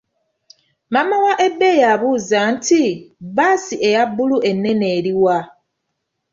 Maama 0.93 1.15
wa 1.25 1.33
Ebei 1.47 1.79
yabuuza 1.83 2.39
nti, 2.53 2.83
bbaasi 3.27 3.75
eyabulu 3.87 4.37
ennene 4.49 4.87
eri 4.97 5.13
wa? 5.23 5.37